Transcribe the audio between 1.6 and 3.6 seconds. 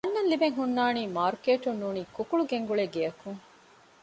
ނޫނީ ކުކުޅު ގެންގުޅޭ ގެއަކުން